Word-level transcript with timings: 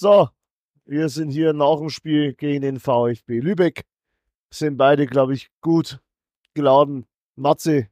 So, 0.00 0.28
wir 0.84 1.08
sind 1.08 1.30
hier 1.30 1.52
nach 1.52 1.78
dem 1.78 1.90
Spiel 1.90 2.32
gegen 2.32 2.62
den 2.62 2.78
VfB 2.78 3.40
Lübeck. 3.40 3.82
Sind 4.48 4.76
beide, 4.76 5.06
glaube 5.06 5.34
ich, 5.34 5.50
gut 5.60 5.98
geladen. 6.54 7.04
Matze, 7.34 7.88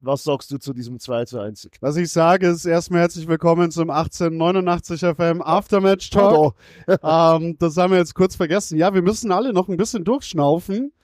was 0.00 0.24
sagst 0.24 0.50
du 0.50 0.56
zu 0.56 0.72
diesem 0.72 0.98
2 0.98 1.26
zu 1.26 1.38
1? 1.38 1.68
Was 1.82 1.98
ich 1.98 2.10
sage, 2.10 2.46
ist 2.46 2.64
erstmal 2.64 3.02
herzlich 3.02 3.28
willkommen 3.28 3.70
zum 3.70 3.90
1889 3.90 5.00
FM 5.00 5.42
Aftermatch 5.42 6.08
Talk. 6.08 6.54
ähm, 6.88 7.58
das 7.58 7.76
haben 7.76 7.90
wir 7.90 7.98
jetzt 7.98 8.14
kurz 8.14 8.34
vergessen. 8.34 8.78
Ja, 8.78 8.94
wir 8.94 9.02
müssen 9.02 9.30
alle 9.30 9.52
noch 9.52 9.68
ein 9.68 9.76
bisschen 9.76 10.04
durchschnaufen. 10.04 10.94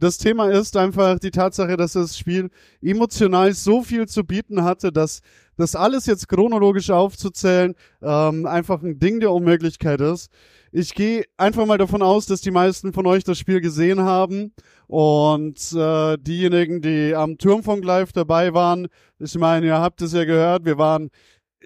Das 0.00 0.18
Thema 0.18 0.50
ist 0.50 0.76
einfach 0.76 1.18
die 1.18 1.30
Tatsache, 1.30 1.76
dass 1.76 1.92
das 1.92 2.18
Spiel 2.18 2.50
emotional 2.82 3.52
so 3.52 3.82
viel 3.82 4.06
zu 4.06 4.24
bieten 4.24 4.64
hatte, 4.64 4.92
dass 4.92 5.20
das 5.56 5.76
alles 5.76 6.06
jetzt 6.06 6.28
chronologisch 6.28 6.90
aufzuzählen 6.90 7.74
ähm, 8.02 8.46
einfach 8.46 8.82
ein 8.82 8.98
Ding 8.98 9.20
der 9.20 9.32
Unmöglichkeit 9.32 10.00
ist. 10.00 10.30
Ich 10.72 10.94
gehe 10.94 11.24
einfach 11.36 11.64
mal 11.66 11.78
davon 11.78 12.02
aus, 12.02 12.26
dass 12.26 12.40
die 12.40 12.50
meisten 12.50 12.92
von 12.92 13.06
euch 13.06 13.22
das 13.22 13.38
Spiel 13.38 13.60
gesehen 13.60 14.00
haben 14.00 14.52
und 14.88 15.72
äh, 15.72 16.16
diejenigen, 16.18 16.82
die 16.82 17.14
am 17.14 17.38
Turmfunk 17.38 17.84
Live 17.84 18.12
dabei 18.12 18.52
waren, 18.52 18.88
ich 19.20 19.36
meine, 19.38 19.66
ihr 19.66 19.78
habt 19.78 20.02
es 20.02 20.12
ja 20.12 20.24
gehört, 20.24 20.64
wir 20.64 20.76
waren 20.76 21.10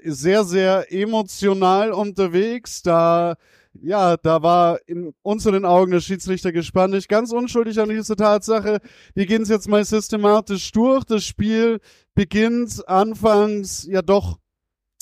sehr, 0.04 0.44
sehr 0.44 0.92
emotional 0.92 1.92
unterwegs. 1.92 2.82
Da 2.82 3.36
ja, 3.82 4.16
da 4.16 4.42
war 4.42 4.78
in 4.86 5.14
unseren 5.22 5.64
Augen 5.64 5.92
der 5.92 6.00
Schiedsrichter 6.00 6.52
gespannt. 6.52 6.94
Nicht 6.94 7.08
ganz 7.08 7.32
unschuldig 7.32 7.78
an 7.80 7.88
dieser 7.88 8.16
Tatsache. 8.16 8.80
Wir 9.14 9.26
gehen 9.26 9.42
es 9.42 9.48
jetzt 9.48 9.68
mal 9.68 9.84
systematisch 9.84 10.70
durch. 10.72 11.04
Das 11.04 11.24
Spiel 11.24 11.80
beginnt 12.14 12.88
anfangs 12.88 13.86
ja 13.90 14.02
doch, 14.02 14.38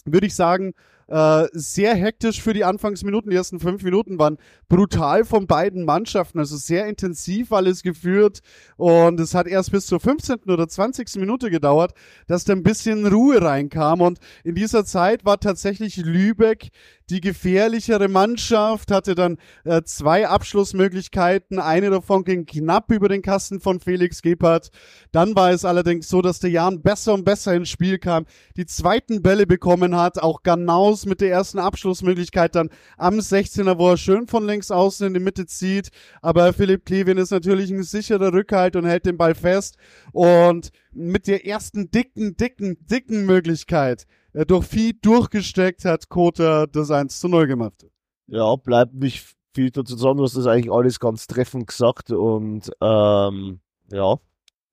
würde 0.04 0.26
ich 0.26 0.34
sagen, 0.34 0.74
äh, 1.08 1.46
sehr 1.52 1.94
hektisch 1.94 2.42
für 2.42 2.52
die 2.52 2.64
Anfangsminuten. 2.64 3.30
Die 3.30 3.36
ersten 3.36 3.60
fünf 3.60 3.82
Minuten 3.82 4.18
waren 4.18 4.38
brutal 4.68 5.24
von 5.24 5.46
beiden 5.46 5.84
Mannschaften, 5.84 6.40
also 6.40 6.56
sehr 6.56 6.86
intensiv 6.86 7.52
alles 7.52 7.82
geführt. 7.82 8.40
Und 8.76 9.20
es 9.20 9.34
hat 9.34 9.46
erst 9.46 9.70
bis 9.70 9.86
zur 9.86 10.00
15. 10.00 10.50
oder 10.50 10.66
20. 10.66 11.16
Minute 11.16 11.50
gedauert, 11.50 11.92
dass 12.26 12.44
da 12.44 12.54
ein 12.54 12.64
bisschen 12.64 13.06
Ruhe 13.06 13.40
reinkam. 13.40 14.00
Und 14.00 14.18
in 14.42 14.54
dieser 14.56 14.84
Zeit 14.84 15.24
war 15.24 15.38
tatsächlich 15.38 15.96
Lübeck 15.96 16.70
die 17.10 17.20
gefährlichere 17.20 18.08
Mannschaft, 18.08 18.90
hatte 18.90 19.14
dann 19.14 19.38
äh, 19.64 19.82
zwei 19.82 20.26
Abschlussmöglichkeiten. 20.26 21.58
Eine 21.58 21.90
davon 21.90 22.24
ging 22.24 22.46
knapp 22.46 22.90
über 22.90 23.08
den 23.08 23.22
Kasten 23.22 23.60
von 23.60 23.80
Felix 23.80 24.22
Gebhardt. 24.22 24.70
Dann 25.12 25.36
war 25.36 25.50
es 25.50 25.64
allerdings 25.64 26.08
so, 26.08 26.20
dass 26.20 26.40
der 26.40 26.50
Jan 26.50 26.82
besser 26.82 27.14
und 27.14 27.24
besser 27.24 27.54
ins 27.54 27.68
Spiel 27.68 27.98
kam, 27.98 28.26
die 28.56 28.66
zweiten 28.66 29.22
Bälle 29.22 29.46
bekommen 29.46 29.96
hat, 29.96 30.18
auch 30.18 30.42
Ganaus 30.42 31.06
mit 31.06 31.20
der 31.20 31.30
ersten 31.30 31.58
Abschlussmöglichkeit 31.58 32.54
dann 32.54 32.70
am 32.96 33.18
16er, 33.18 33.78
wo 33.78 33.90
er 33.90 33.96
schön 33.96 34.26
von 34.26 34.46
links 34.46 34.70
außen 34.70 35.06
in 35.06 35.14
die 35.14 35.20
Mitte 35.20 35.46
zieht. 35.46 35.90
Aber 36.22 36.52
Philipp 36.52 36.84
Klevin 36.84 37.18
ist 37.18 37.30
natürlich 37.30 37.70
ein 37.70 37.82
sicherer 37.84 38.32
Rückhalt 38.32 38.74
und 38.74 38.84
hält 38.84 39.06
den 39.06 39.16
Ball 39.16 39.34
fest. 39.34 39.76
Und 40.12 40.70
mit 40.92 41.26
der 41.26 41.46
ersten 41.46 41.90
dicken, 41.90 42.36
dicken, 42.36 42.78
dicken 42.86 43.26
Möglichkeit 43.26 44.06
durch 44.44 44.66
Vieh 44.66 44.98
durchgesteckt 45.00 45.84
hat 45.84 46.08
Kota 46.08 46.66
das 46.66 46.90
1 46.90 47.20
zu 47.20 47.28
0 47.28 47.46
gemacht. 47.46 47.86
Ja, 48.26 48.56
bleibt 48.56 48.94
nicht 48.94 49.36
viel 49.54 49.70
dazu 49.70 49.96
sagen, 49.96 50.18
du 50.18 50.24
hast 50.24 50.36
das 50.36 50.46
eigentlich 50.46 50.70
alles 50.70 51.00
ganz 51.00 51.26
treffend 51.26 51.66
gesagt 51.68 52.10
und 52.10 52.70
ähm, 52.82 53.60
ja, 53.90 54.16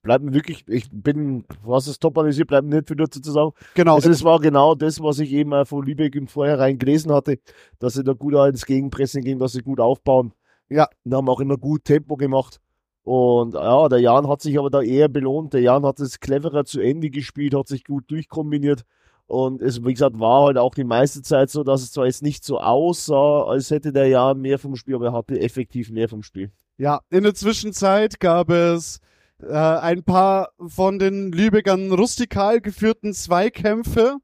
bleibt 0.02 0.26
mir 0.26 0.34
wirklich, 0.34 0.66
ich 0.68 0.90
bin, 0.92 1.46
was 1.64 1.88
ist 1.88 2.02
top 2.02 2.18
analysiert, 2.18 2.50
bleibt 2.50 2.68
mir 2.68 2.76
nicht 2.76 2.90
viel 2.90 2.98
dazu 2.98 3.22
zu 3.22 3.32
sagen. 3.32 3.52
Genau. 3.74 3.96
Also 3.96 4.10
es 4.10 4.24
war 4.24 4.40
genau 4.40 4.76
das, 4.76 5.02
was 5.02 5.20
ich 5.20 5.32
eben 5.32 5.66
von 5.66 5.86
Lübeck 5.86 6.16
im 6.16 6.28
Vorhinein 6.28 6.78
gelesen 6.78 7.12
hatte, 7.14 7.40
dass 7.80 7.94
sie 7.94 8.04
da 8.04 8.14
gut 8.14 8.34
ins 8.34 8.66
Gegenpressing 8.66 9.24
gehen, 9.24 9.40
dass 9.40 9.54
sie 9.54 9.62
gut 9.62 9.80
aufbauen. 9.80 10.34
Ja, 10.70 10.88
und 11.04 11.14
haben 11.14 11.30
auch 11.30 11.40
immer 11.40 11.58
gut 11.58 11.86
Tempo 11.86 12.18
gemacht. 12.18 12.60
Und 13.04 13.54
ja, 13.54 13.90
der 13.90 14.00
Jan 14.00 14.28
hat 14.28 14.42
sich 14.42 14.58
aber 14.58 14.70
da 14.70 14.82
eher 14.82 15.10
belohnt. 15.10 15.54
Der 15.54 15.62
Jan 15.62 15.86
hat 15.86 16.00
es 16.00 16.20
cleverer 16.20 16.66
zu 16.66 16.80
Ende 16.80 17.10
gespielt, 17.10 17.54
hat 17.54 17.68
sich 17.68 17.84
gut 17.84 18.10
durchkombiniert. 18.10 18.84
Und 19.28 19.62
es, 19.62 19.84
wie 19.84 19.94
gesagt, 19.94 20.20
war 20.20 20.46
halt 20.46 20.58
auch 20.58 20.76
die 20.76 20.84
meiste 20.84 21.22
Zeit 21.22 21.50
so, 21.50 21.64
dass 21.64 21.82
es 21.82 21.92
zwar 21.92 22.06
jetzt 22.06 22.22
nicht 22.22 22.44
so 22.44 22.60
aussah, 22.60 23.44
als 23.44 23.72
hätte 23.72 23.92
der 23.92 24.08
Jan 24.08 24.40
mehr 24.40 24.60
vom 24.60 24.76
Spiel, 24.76 24.96
aber 24.96 25.08
er 25.08 25.14
hatte 25.14 25.40
effektiv 25.40 25.90
mehr 25.90 26.10
vom 26.10 26.24
Spiel. 26.24 26.52
Ja, 26.78 27.02
in 27.10 27.24
der 27.24 27.34
Zwischenzeit 27.34 28.20
gab 28.20 28.50
es 28.50 29.00
äh, 29.42 29.54
ein 29.54 30.04
paar 30.04 30.50
von 30.68 31.00
den 31.00 31.32
Lübeckern 31.32 31.92
rustikal 31.92 32.62
geführten 32.62 33.14
Zweikämpfe. 33.14 34.18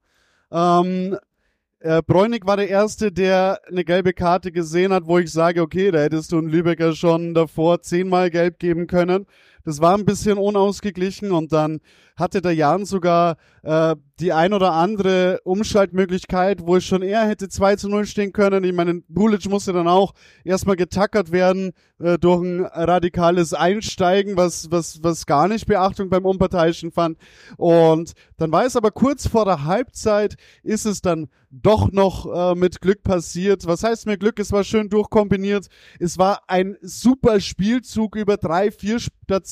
Ähm, 0.52 1.18
äh, 1.80 2.02
Bräunig 2.06 2.46
war 2.46 2.58
der 2.58 2.70
Erste, 2.70 3.12
der 3.12 3.62
eine 3.68 3.86
gelbe 3.86 4.14
Karte 4.14 4.52
gesehen 4.52 4.92
hat, 4.92 5.06
wo 5.06 5.18
ich 5.18 5.32
sage, 5.32 5.62
okay, 5.62 5.92
da 5.92 6.00
hättest 6.00 6.32
du 6.32 6.38
einen 6.38 6.50
Lübecker 6.50 6.94
schon 6.94 7.34
davor 7.34 7.82
zehnmal 7.82 8.30
gelb 8.30 8.60
geben 8.60 8.88
können. 8.88 9.26
Das 9.64 9.82
war 9.82 9.96
ein 9.96 10.06
bisschen 10.06 10.38
unausgeglichen 10.38 11.32
und 11.32 11.52
dann 11.52 11.80
hatte 12.20 12.42
der 12.42 12.54
Jan 12.54 12.86
sogar 12.86 13.38
äh, 13.64 13.96
die 14.20 14.34
ein 14.34 14.54
oder 14.54 14.74
andere 14.74 15.40
Umschaltmöglichkeit, 15.46 16.60
wo 16.66 16.76
es 16.76 16.84
schon 16.84 17.02
eher 17.02 17.26
hätte 17.26 17.48
2 17.48 17.78
zu 17.78 17.88
0 17.90 18.06
stehen 18.06 18.34
können. 18.34 18.66
Ich 18.66 18.74
meine, 18.74 19.02
Bulic 19.08 19.50
musste 19.50 19.72
dann 19.72 19.88
auch 19.88 20.14
erstmal 20.44 20.76
getackert 20.76 21.32
werden 21.32 21.72
äh, 22.00 22.18
durch 22.18 22.44
ein 22.44 22.66
radikales 22.66 23.54
Einsteigen, 23.54 24.36
was, 24.36 24.70
was, 24.70 25.02
was 25.02 25.26
gar 25.26 25.48
nicht 25.48 25.66
Beachtung 25.66 26.10
beim 26.10 26.26
Unparteiischen 26.26 26.92
fand. 26.92 27.18
Und 27.56 28.12
dann 28.38 28.52
war 28.52 28.66
es 28.66 28.76
aber 28.76 28.92
kurz 28.92 29.28
vor 29.28 29.46
der 29.46 29.64
Halbzeit, 29.64 30.36
ist 30.64 30.86
es 30.86 31.02
dann 31.02 31.30
doch 31.52 31.92
noch 31.92 32.26
äh, 32.32 32.56
mit 32.56 32.82
Glück 32.82 33.04
passiert. 33.04 33.66
Was 33.66 33.84
heißt 33.84 34.06
mit 34.06 34.20
Glück? 34.20 34.40
Es 34.40 34.52
war 34.52 34.64
schön 34.64 34.90
durchkombiniert. 34.90 35.68
Es 36.00 36.18
war 36.18 36.42
ein 36.48 36.78
super 36.82 37.40
Spielzug 37.40 38.16
über 38.18 38.38
drei, 38.38 38.72
vier 38.72 39.00
Stationen 39.00 39.49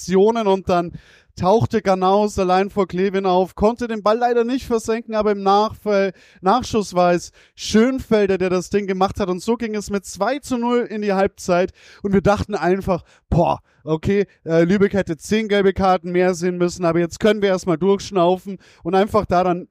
und 0.47 0.69
dann 0.69 0.91
tauchte 1.37 1.81
Ganaus 1.81 2.37
allein 2.39 2.69
vor 2.69 2.87
Klevin 2.87 3.25
auf, 3.25 3.55
konnte 3.55 3.87
den 3.87 4.03
Ball 4.03 4.17
leider 4.17 4.43
nicht 4.43 4.65
versenken, 4.65 5.15
aber 5.15 5.31
im 5.31 5.43
Nachfall, 5.43 6.13
Nachschuss 6.41 6.95
war 6.95 7.13
es 7.13 7.31
Schönfelder, 7.55 8.37
der 8.37 8.49
das 8.49 8.69
Ding 8.69 8.87
gemacht 8.87 9.19
hat. 9.19 9.29
Und 9.29 9.41
so 9.41 9.55
ging 9.55 9.75
es 9.75 9.89
mit 9.89 10.05
2 10.05 10.39
zu 10.39 10.57
0 10.57 10.87
in 10.89 11.01
die 11.01 11.13
Halbzeit. 11.13 11.71
Und 12.01 12.13
wir 12.13 12.21
dachten 12.21 12.55
einfach, 12.55 13.03
boah, 13.29 13.59
okay, 13.83 14.25
äh, 14.45 14.63
Lübeck 14.63 14.93
hätte 14.93 15.15
10 15.15 15.47
gelbe 15.47 15.73
Karten 15.73 16.11
mehr 16.11 16.33
sehen 16.33 16.57
müssen, 16.57 16.85
aber 16.85 16.99
jetzt 16.99 17.19
können 17.19 17.41
wir 17.41 17.49
erstmal 17.49 17.77
durchschnaufen 17.77 18.57
und 18.83 18.95
einfach 18.95 19.25
daran 19.25 19.67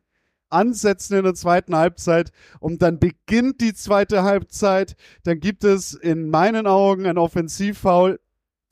ansetzen 0.48 1.16
in 1.18 1.24
der 1.24 1.34
zweiten 1.34 1.76
Halbzeit. 1.76 2.30
Und 2.60 2.80
dann 2.80 3.00
beginnt 3.00 3.60
die 3.60 3.74
zweite 3.74 4.22
Halbzeit, 4.22 4.94
dann 5.24 5.40
gibt 5.40 5.64
es 5.64 5.94
in 5.94 6.30
meinen 6.30 6.68
Augen 6.68 7.06
ein 7.06 7.18
Offensivfoul 7.18 8.20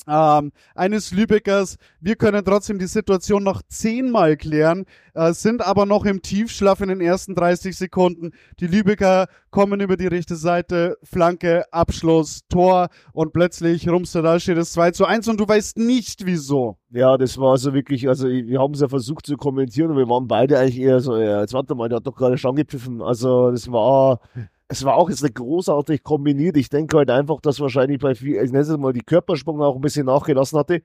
ähm, 0.09 0.53
eines 0.75 1.13
Lübeckers. 1.13 1.77
Wir 2.01 2.17
können 2.17 2.45
trotzdem 2.45 2.79
die 2.79 2.87
Situation 2.87 3.43
noch 3.43 3.63
zehnmal 3.69 4.37
klären, 4.37 4.85
äh, 5.15 5.33
sind 5.33 5.65
aber 5.65 5.87
noch 5.87 6.05
im 6.05 6.23
Tiefschlaf 6.23 6.81
in 6.81 6.89
den 6.89 7.01
ersten 7.01 7.35
30 7.35 7.77
Sekunden. 7.77 8.33
Die 8.61 8.67
Lübecker 8.67 9.27
kommen 9.51 9.81
über 9.81 9.97
die 9.97 10.07
rechte 10.07 10.37
Seite, 10.37 10.97
Flanke, 11.03 11.65
Abschluss, 11.73 12.41
Tor 12.49 12.89
und 13.13 13.33
plötzlich 13.33 13.89
rumst 13.89 14.15
da, 14.15 14.41
steht 14.41 14.59
es 14.59 14.73
2 14.73 14.91
zu 14.93 15.07
1 15.07 15.29
und 15.29 15.41
du 15.41 15.49
weißt 15.49 15.79
nicht 15.79 16.27
wieso. 16.27 16.79
Ja, 16.91 17.17
das 17.17 17.39
war 17.39 17.53
also 17.53 17.75
wirklich, 17.75 18.09
also 18.09 18.29
wir 18.29 18.61
haben 18.61 18.75
es 18.75 18.81
ja 18.81 18.89
versucht 18.89 19.27
zu 19.27 19.37
kommentieren 19.37 19.91
und 19.91 19.97
wir 19.97 20.09
waren 20.09 20.29
beide 20.29 20.59
eigentlich 20.59 20.79
eher 20.79 21.01
so, 21.01 21.17
ja, 21.17 21.41
jetzt 21.41 21.53
warte 21.53 21.75
mal, 21.75 21.89
der 21.89 21.97
hat 21.97 22.07
doch 22.07 22.15
gerade 22.15 22.39
schon 22.39 22.57
gepfiffen. 22.57 23.03
Also 23.03 23.51
das 23.51 23.71
war 23.71 24.21
es 24.69 24.85
war 24.85 24.95
auch 24.95 25.11
jetzt 25.11 25.23
nicht 25.23 25.35
großartig 25.35 26.03
kombiniert. 26.03 26.57
Ich 26.57 26.69
denke 26.69 26.97
halt 26.97 27.11
einfach, 27.11 27.41
dass 27.41 27.61
wahrscheinlich 27.61 27.99
bei 27.99 28.15
viel, 28.15 28.37
ich 28.37 28.51
nenne 28.51 28.61
es 28.61 28.77
mal 28.77 28.93
die 28.93 29.03
Körpersprung 29.03 29.61
auch 29.61 29.77
ein 29.77 29.81
bisschen 29.81 30.07
nachgelassen 30.07 30.59
hatte. 30.59 30.83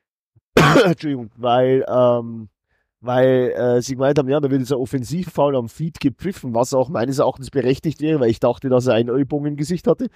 Entschuldigung, 0.84 1.30
weil 1.38 1.86
ähm, 1.88 2.50
weil 3.02 3.54
äh, 3.56 3.82
sie 3.82 3.94
gemeint 3.94 4.18
haben, 4.20 4.28
ja, 4.28 4.40
da 4.40 4.50
wird 4.50 4.62
dieser 4.62 4.80
Offensivfoul 4.80 5.56
am 5.56 5.70
Feed 5.70 6.00
gepfiffen, 6.00 6.54
was 6.54 6.74
auch 6.74 6.90
meines 6.90 7.20
Erachtens 7.20 7.50
berechtigt 7.50 8.02
wäre, 8.02 8.20
weil 8.20 8.30
ich 8.30 8.40
dachte, 8.40 8.68
dass 8.68 8.88
er 8.88 8.96
einen 8.96 9.16
Übung 9.16 9.46
im 9.46 9.56
Gesicht 9.56 9.88
hatte. 9.88 10.08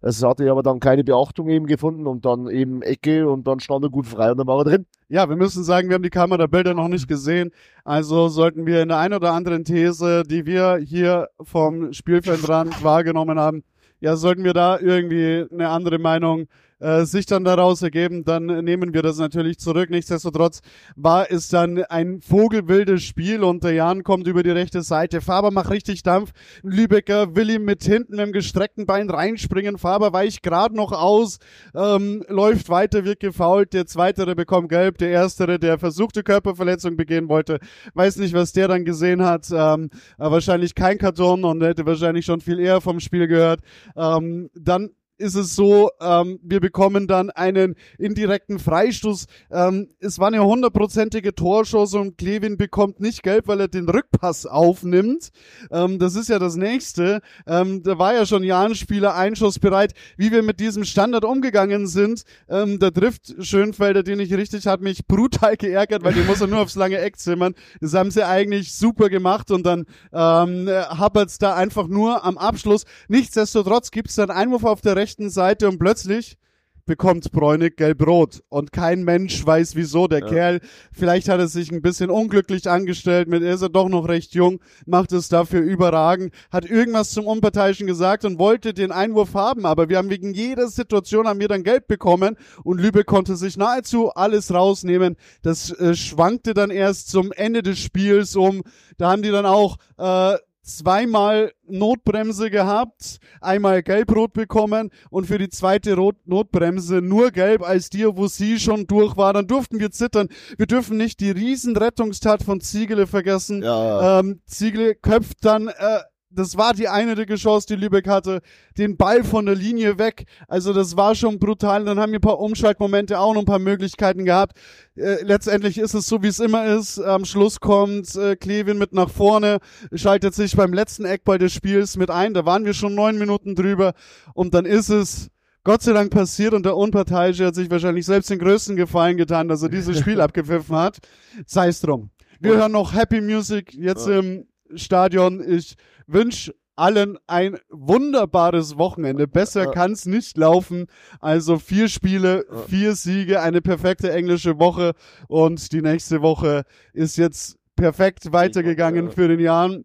Es 0.00 0.22
hatte 0.24 0.50
aber 0.50 0.62
dann 0.62 0.80
keine 0.80 1.04
Beachtung 1.04 1.48
eben 1.48 1.66
gefunden 1.66 2.06
und 2.06 2.24
dann 2.24 2.48
eben 2.48 2.82
Ecke 2.82 3.28
und 3.28 3.46
dann 3.46 3.60
stand 3.60 3.84
er 3.84 3.90
gut 3.90 4.06
frei 4.06 4.32
und 4.32 4.38
dann 4.38 4.46
war 4.48 4.58
er 4.58 4.64
drin. 4.64 4.86
Ja, 5.08 5.28
wir 5.28 5.36
müssen 5.36 5.62
sagen, 5.62 5.88
wir 5.88 5.94
haben 5.94 6.02
die 6.02 6.10
Kamerabilder 6.10 6.74
noch 6.74 6.88
nicht 6.88 7.06
gesehen, 7.06 7.52
also 7.84 8.28
sollten 8.28 8.66
wir 8.66 8.82
in 8.82 8.88
der 8.88 8.98
einen 8.98 9.14
oder 9.14 9.32
anderen 9.32 9.64
These, 9.64 10.24
die 10.24 10.46
wir 10.46 10.78
hier 10.84 11.28
vom 11.40 11.92
Spielfeldrand 11.92 12.82
wahrgenommen 12.82 13.38
haben, 13.38 13.62
ja, 14.00 14.16
sollten 14.16 14.42
wir 14.42 14.52
da 14.52 14.80
irgendwie 14.80 15.46
eine 15.52 15.68
andere 15.68 16.00
Meinung 16.00 16.48
äh, 16.82 17.04
sich 17.04 17.26
dann 17.26 17.44
daraus 17.44 17.80
ergeben, 17.82 18.24
dann 18.24 18.46
nehmen 18.46 18.92
wir 18.92 19.02
das 19.02 19.18
natürlich 19.18 19.58
zurück. 19.58 19.88
Nichtsdestotrotz 19.88 20.62
war 20.96 21.30
es 21.30 21.48
dann 21.48 21.84
ein 21.84 22.20
vogelwildes 22.20 23.04
Spiel 23.04 23.44
und 23.44 23.62
der 23.62 23.72
Jan 23.72 24.02
kommt 24.02 24.26
über 24.26 24.42
die 24.42 24.50
rechte 24.50 24.82
Seite. 24.82 25.20
Faber 25.20 25.52
macht 25.52 25.70
richtig 25.70 26.02
Dampf. 26.02 26.32
Lübecker 26.62 27.36
will 27.36 27.50
ihm 27.50 27.64
mit 27.64 27.84
hinten 27.84 28.16
dem 28.16 28.32
gestreckten 28.32 28.84
Bein 28.84 29.08
reinspringen. 29.08 29.78
Faber 29.78 30.12
weicht 30.12 30.42
gerade 30.42 30.74
noch 30.74 30.90
aus, 30.90 31.38
ähm, 31.74 32.24
läuft 32.28 32.68
weiter, 32.68 33.04
wird 33.04 33.20
gefault. 33.20 33.72
Der 33.72 33.86
Zweitere 33.86 34.34
bekommt 34.34 34.68
gelb. 34.68 34.98
Der 34.98 35.10
Erstere, 35.10 35.60
der 35.60 35.78
versuchte 35.78 36.24
Körperverletzung 36.24 36.96
begehen 36.96 37.28
wollte, 37.28 37.60
weiß 37.94 38.16
nicht, 38.16 38.34
was 38.34 38.52
der 38.52 38.66
dann 38.66 38.84
gesehen 38.84 39.22
hat. 39.22 39.48
Ähm, 39.52 39.90
wahrscheinlich 40.18 40.74
kein 40.74 40.98
Karton 40.98 41.44
und 41.44 41.62
hätte 41.62 41.86
wahrscheinlich 41.86 42.24
schon 42.24 42.40
viel 42.40 42.58
eher 42.58 42.80
vom 42.80 42.98
Spiel 42.98 43.28
gehört. 43.28 43.60
Ähm, 43.96 44.50
dann 44.54 44.90
ist 45.22 45.36
es 45.36 45.54
so, 45.54 45.90
ähm, 46.00 46.40
wir 46.42 46.60
bekommen 46.60 47.06
dann 47.06 47.30
einen 47.30 47.76
indirekten 47.96 48.58
Freistoß. 48.58 49.26
Ähm, 49.50 49.88
es 50.00 50.18
war 50.18 50.26
eine 50.26 50.44
hundertprozentige 50.44 51.34
Torschuss 51.34 51.94
und 51.94 52.18
Klevin 52.18 52.56
bekommt 52.56 53.00
nicht 53.00 53.22
gelb, 53.22 53.46
weil 53.46 53.60
er 53.60 53.68
den 53.68 53.88
Rückpass 53.88 54.46
aufnimmt. 54.46 55.30
Ähm, 55.70 55.98
das 55.98 56.16
ist 56.16 56.28
ja 56.28 56.38
das 56.38 56.56
Nächste. 56.56 57.20
Ähm, 57.46 57.82
da 57.84 57.98
war 57.98 58.14
ja 58.14 58.26
schon 58.26 58.42
Jahn-Spieler 58.42 59.14
einschussbereit. 59.14 59.94
Wie 60.16 60.32
wir 60.32 60.42
mit 60.42 60.58
diesem 60.58 60.84
Standard 60.84 61.24
umgegangen 61.24 61.86
sind, 61.86 62.24
ähm, 62.48 62.80
da 62.80 62.90
trifft 62.90 63.34
Schönfelder, 63.38 64.02
den 64.02 64.18
ich 64.18 64.34
richtig, 64.34 64.66
hat 64.66 64.80
mich 64.80 65.06
brutal 65.06 65.56
geärgert, 65.56 66.02
weil 66.02 66.14
den 66.14 66.26
muss 66.26 66.40
er 66.40 66.48
nur 66.48 66.60
aufs 66.60 66.74
lange 66.74 66.98
Eck 66.98 67.18
zimmern. 67.18 67.54
Das 67.80 67.94
haben 67.94 68.10
sie 68.10 68.26
eigentlich 68.26 68.74
super 68.74 69.08
gemacht 69.08 69.52
und 69.52 69.64
dann 69.64 69.84
ähm, 70.12 70.68
happert's 70.68 71.38
da 71.38 71.54
einfach 71.54 71.86
nur 71.86 72.24
am 72.24 72.36
Abschluss. 72.38 72.84
Nichtsdestotrotz 73.06 73.92
gibt's 73.92 74.16
dann 74.16 74.30
Einwurf 74.30 74.64
auf 74.64 74.80
der 74.80 74.96
rechten 74.96 75.11
rechten 75.12 75.28
Seite 75.28 75.68
und 75.68 75.78
plötzlich 75.78 76.38
bekommt 76.86 77.30
Bräunig 77.32 77.76
gelb-rot 77.76 78.42
und 78.48 78.72
kein 78.72 79.04
Mensch 79.04 79.44
weiß 79.46 79.76
wieso. 79.76 80.08
Der 80.08 80.20
ja. 80.20 80.26
Kerl, 80.26 80.60
vielleicht 80.90 81.28
hat 81.28 81.38
er 81.38 81.46
sich 81.46 81.70
ein 81.70 81.82
bisschen 81.82 82.10
unglücklich 82.10 82.68
angestellt, 82.68 83.28
mit 83.28 83.42
er 83.42 83.54
ist 83.54 83.62
er 83.62 83.68
doch 83.68 83.88
noch 83.88 84.08
recht 84.08 84.34
jung, 84.34 84.58
macht 84.86 85.12
es 85.12 85.28
dafür 85.28 85.60
überragend, 85.60 86.34
hat 86.50 86.64
irgendwas 86.64 87.10
zum 87.10 87.26
Unparteiischen 87.26 87.86
gesagt 87.86 88.24
und 88.24 88.38
wollte 88.38 88.74
den 88.74 88.90
Einwurf 88.90 89.34
haben, 89.34 89.64
aber 89.66 89.90
wir 89.90 89.98
haben 89.98 90.10
wegen 90.10 90.34
jeder 90.34 90.68
Situation 90.68 91.28
haben 91.28 91.40
wir 91.40 91.48
dann 91.48 91.62
gelb 91.62 91.86
bekommen 91.88 92.36
und 92.64 92.80
Lübeck 92.80 93.06
konnte 93.06 93.36
sich 93.36 93.56
nahezu 93.56 94.10
alles 94.10 94.52
rausnehmen. 94.52 95.16
Das 95.42 95.70
äh, 95.70 95.94
schwankte 95.94 96.54
dann 96.54 96.70
erst 96.70 97.10
zum 97.10 97.32
Ende 97.32 97.62
des 97.62 97.78
Spiels 97.78 98.34
um. 98.34 98.62
Da 98.96 99.10
haben 99.10 99.22
die 99.22 99.30
dann 99.30 99.46
auch 99.46 99.76
äh, 99.98 100.36
zweimal 100.62 101.52
Notbremse 101.66 102.50
gehabt, 102.50 103.18
einmal 103.40 103.82
gelb-rot 103.82 104.32
bekommen 104.32 104.90
und 105.10 105.26
für 105.26 105.38
die 105.38 105.48
zweite 105.48 105.94
Rot 105.94 106.16
Notbremse 106.24 107.02
nur 107.02 107.30
gelb, 107.30 107.62
als 107.62 107.90
die, 107.90 108.04
wo 108.04 108.26
sie 108.28 108.58
schon 108.58 108.86
durch 108.86 109.16
war. 109.16 109.32
Dann 109.32 109.46
durften 109.46 109.80
wir 109.80 109.90
zittern. 109.90 110.28
Wir 110.56 110.66
dürfen 110.66 110.96
nicht 110.96 111.20
die 111.20 111.30
Riesenrettungstat 111.30 112.42
von 112.42 112.60
Ziegele 112.60 113.06
vergessen. 113.06 113.62
Ja. 113.62 114.20
Ähm, 114.20 114.40
Ziegele 114.46 114.94
köpft 114.94 115.44
dann 115.44 115.68
äh, 115.68 116.00
das 116.34 116.56
war 116.56 116.74
die 116.74 116.88
eine 116.88 117.14
Chance, 117.36 117.66
die 117.68 117.76
Lübeck 117.76 118.08
hatte, 118.08 118.40
den 118.78 118.96
Ball 118.96 119.24
von 119.24 119.46
der 119.46 119.54
Linie 119.54 119.98
weg. 119.98 120.24
Also 120.48 120.72
das 120.72 120.96
war 120.96 121.14
schon 121.14 121.38
brutal. 121.38 121.84
Dann 121.84 121.98
haben 121.98 122.12
wir 122.12 122.18
ein 122.18 122.22
paar 122.22 122.38
Umschaltmomente 122.38 123.18
auch 123.18 123.34
noch 123.34 123.42
ein 123.42 123.46
paar 123.46 123.58
Möglichkeiten 123.58 124.24
gehabt. 124.24 124.58
Äh, 124.96 125.22
letztendlich 125.22 125.78
ist 125.78 125.94
es 125.94 126.06
so, 126.06 126.22
wie 126.22 126.28
es 126.28 126.40
immer 126.40 126.66
ist. 126.66 126.98
Am 126.98 127.24
Schluss 127.24 127.60
kommt 127.60 128.14
äh, 128.16 128.36
Klevin 128.36 128.78
mit 128.78 128.92
nach 128.92 129.10
vorne, 129.10 129.58
schaltet 129.94 130.34
sich 130.34 130.56
beim 130.56 130.72
letzten 130.72 131.04
Eckball 131.04 131.38
des 131.38 131.52
Spiels 131.52 131.96
mit 131.96 132.10
ein. 132.10 132.34
Da 132.34 132.44
waren 132.44 132.64
wir 132.64 132.74
schon 132.74 132.94
neun 132.94 133.18
Minuten 133.18 133.54
drüber. 133.54 133.94
Und 134.34 134.54
dann 134.54 134.64
ist 134.64 134.88
es 134.88 135.28
Gott 135.64 135.82
sei 135.82 135.92
Dank 135.92 136.10
passiert 136.10 136.54
und 136.54 136.66
der 136.66 136.76
Unparteiische 136.76 137.46
hat 137.46 137.54
sich 137.54 137.70
wahrscheinlich 137.70 138.04
selbst 138.04 138.30
den 138.30 138.40
größten 138.40 138.74
Gefallen 138.74 139.16
getan, 139.16 139.46
dass 139.46 139.62
er 139.62 139.68
dieses 139.68 139.96
Spiel 139.98 140.20
abgepfiffen 140.20 140.74
hat. 140.74 140.98
Sei 141.46 141.68
es 141.68 141.80
drum. 141.80 142.10
Wir 142.40 142.56
hören 142.56 142.72
noch 142.72 142.92
Happy 142.92 143.20
Music 143.20 143.72
jetzt 143.72 144.08
im 144.08 144.48
Stadion. 144.74 145.42
Ich 145.46 145.76
wünsche 146.06 146.54
allen 146.76 147.18
ein 147.26 147.58
wunderbares 147.70 148.78
Wochenende. 148.78 149.28
Besser 149.28 149.70
kann 149.70 149.92
es 149.92 150.06
nicht 150.06 150.36
laufen. 150.36 150.86
Also 151.20 151.58
vier 151.58 151.88
Spiele, 151.88 152.46
vier 152.68 152.94
Siege, 152.94 153.40
eine 153.40 153.60
perfekte 153.60 154.12
englische 154.12 154.58
Woche 154.58 154.92
und 155.28 155.72
die 155.72 155.82
nächste 155.82 156.22
Woche 156.22 156.64
ist 156.92 157.16
jetzt 157.16 157.56
perfekt 157.76 158.32
weitergegangen 158.32 159.10
für 159.10 159.28
den 159.28 159.40
Jahren 159.40 159.84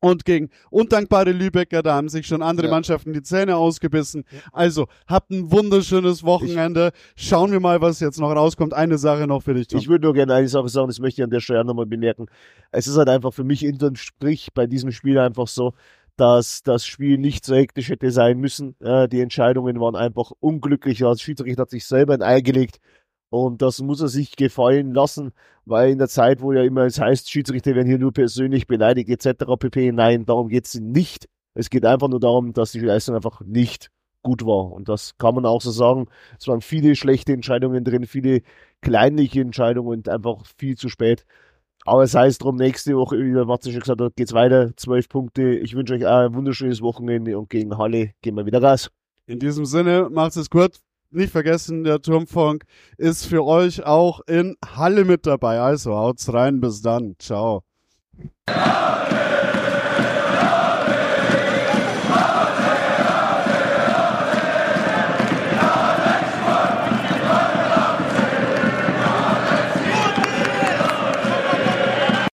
und 0.00 0.24
gegen 0.24 0.50
undankbare 0.70 1.32
Lübecker, 1.32 1.82
da 1.82 1.94
haben 1.94 2.08
sich 2.08 2.26
schon 2.26 2.42
andere 2.42 2.66
ja. 2.66 2.72
Mannschaften 2.72 3.12
die 3.12 3.22
Zähne 3.22 3.56
ausgebissen. 3.56 4.24
Also, 4.52 4.86
habt 5.06 5.30
ein 5.30 5.50
wunderschönes 5.50 6.22
Wochenende. 6.24 6.92
Schauen 7.16 7.52
wir 7.52 7.60
mal, 7.60 7.80
was 7.80 8.00
jetzt 8.00 8.20
noch 8.20 8.30
rauskommt. 8.30 8.74
Eine 8.74 8.98
Sache 8.98 9.26
noch 9.26 9.42
für 9.42 9.54
dich, 9.54 9.68
Tom. 9.68 9.80
Ich 9.80 9.88
würde 9.88 10.06
nur 10.06 10.14
gerne 10.14 10.34
eine 10.34 10.48
Sache 10.48 10.68
sagen, 10.68 10.88
das 10.88 10.98
möchte 10.98 11.20
ich 11.20 11.24
an 11.24 11.30
der 11.30 11.40
Stelle 11.40 11.64
nochmal 11.64 11.86
bemerken. 11.86 12.26
Es 12.70 12.86
ist 12.86 12.96
halt 12.96 13.08
einfach 13.08 13.32
für 13.32 13.44
mich 13.44 13.66
unterm 13.66 13.96
Strich 13.96 14.48
bei 14.54 14.66
diesem 14.66 14.92
Spiel 14.92 15.18
einfach 15.18 15.48
so, 15.48 15.72
dass 16.16 16.62
das 16.62 16.86
Spiel 16.86 17.18
nicht 17.18 17.44
so 17.44 17.54
hektisch 17.54 17.90
hätte 17.90 18.10
sein 18.10 18.38
müssen. 18.38 18.74
Äh, 18.80 19.08
die 19.08 19.20
Entscheidungen 19.20 19.80
waren 19.80 19.96
einfach 19.96 20.32
unglücklich. 20.40 21.00
Das 21.00 21.20
Schiedsrichter 21.20 21.62
hat 21.62 21.70
sich 21.70 21.86
selber 21.86 22.14
ein 22.14 22.22
Ei 22.22 22.40
gelegt. 22.40 22.80
Und 23.30 23.60
das 23.62 23.80
muss 23.80 24.00
er 24.00 24.08
sich 24.08 24.36
gefallen 24.36 24.94
lassen, 24.94 25.32
weil 25.64 25.90
in 25.90 25.98
der 25.98 26.08
Zeit, 26.08 26.40
wo 26.40 26.52
ja 26.52 26.62
immer 26.62 26.82
es 26.82 27.00
heißt, 27.00 27.30
Schiedsrichter 27.30 27.74
werden 27.74 27.88
hier 27.88 27.98
nur 27.98 28.12
persönlich 28.12 28.66
beleidigt 28.66 29.10
etc. 29.10 29.44
pp. 29.58 29.92
Nein, 29.92 30.24
darum 30.26 30.48
geht 30.48 30.66
es 30.66 30.74
nicht. 30.76 31.28
Es 31.54 31.70
geht 31.70 31.84
einfach 31.84 32.08
nur 32.08 32.20
darum, 32.20 32.52
dass 32.52 32.72
die 32.72 32.80
Leistung 32.80 33.16
einfach 33.16 33.40
nicht 33.40 33.90
gut 34.22 34.44
war. 34.44 34.72
Und 34.72 34.88
das 34.88 35.16
kann 35.18 35.34
man 35.34 35.46
auch 35.46 35.60
so 35.60 35.70
sagen. 35.70 36.06
Es 36.38 36.46
waren 36.48 36.60
viele 36.60 36.94
schlechte 36.94 37.32
Entscheidungen 37.32 37.84
drin, 37.84 38.06
viele 38.06 38.42
kleinliche 38.80 39.40
Entscheidungen 39.40 39.88
und 39.88 40.08
einfach 40.08 40.44
viel 40.58 40.76
zu 40.76 40.88
spät. 40.88 41.24
Aber 41.84 42.02
es 42.02 42.14
heißt 42.14 42.42
drum, 42.42 42.56
nächste 42.56 42.96
Woche, 42.96 43.18
wie 43.18 43.32
der 43.32 43.44
Matze 43.44 43.70
schon 43.70 43.80
gesagt 43.80 44.00
hat, 44.00 44.16
geht's 44.16 44.32
weiter. 44.32 44.76
Zwölf 44.76 45.08
Punkte. 45.08 45.54
Ich 45.56 45.74
wünsche 45.74 45.94
euch 45.94 46.06
ein 46.06 46.34
wunderschönes 46.34 46.82
Wochenende 46.82 47.38
und 47.38 47.50
gegen 47.50 47.76
Halle 47.78 48.12
gehen 48.22 48.36
wir 48.36 48.46
wieder 48.46 48.60
Gas. 48.60 48.90
In 49.26 49.38
diesem 49.38 49.64
Sinne, 49.64 50.08
macht 50.10 50.36
es 50.36 50.50
gut 50.50 50.80
nicht 51.10 51.32
vergessen, 51.32 51.84
der 51.84 52.00
Turmfunk 52.00 52.64
ist 52.98 53.26
für 53.26 53.44
euch 53.44 53.84
auch 53.84 54.20
in 54.26 54.56
Halle 54.64 55.04
mit 55.04 55.26
dabei. 55.26 55.60
Also 55.60 55.94
haut's 55.94 56.32
rein, 56.32 56.60
bis 56.60 56.82
dann. 56.82 57.16
Ciao. 57.18 57.62